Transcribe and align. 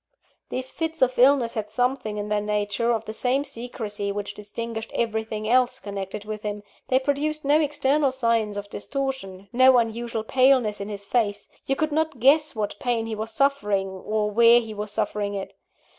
These 0.49 0.71
fits 0.71 1.03
of 1.03 1.19
illness 1.19 1.53
had 1.53 1.71
something 1.71 2.17
in 2.17 2.27
their 2.27 2.41
nature 2.41 2.91
of 2.91 3.05
the 3.05 3.13
same 3.13 3.43
secrecy 3.45 4.11
which 4.11 4.33
distinguished 4.33 4.89
everything 4.95 5.47
else 5.47 5.79
connected 5.79 6.25
with 6.25 6.41
him: 6.41 6.63
they 6.87 6.97
produced 6.97 7.45
no 7.45 7.59
external 7.61 8.11
signs 8.11 8.57
of 8.57 8.67
distortion, 8.71 9.47
no 9.53 9.77
unusual 9.77 10.23
paleness 10.23 10.81
in 10.81 10.89
his 10.89 11.05
face 11.05 11.47
you 11.67 11.75
could 11.75 11.91
not 11.91 12.19
guess 12.19 12.55
what 12.55 12.79
pain 12.79 13.05
he 13.05 13.13
was 13.13 13.29
suffering, 13.31 13.89
or 13.89 14.31
where 14.31 14.59
he 14.59 14.73
was 14.73 14.91
suffering 14.91 15.35
it. 15.35 15.53